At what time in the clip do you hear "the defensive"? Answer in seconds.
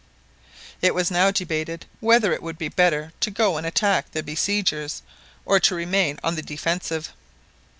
6.33-7.13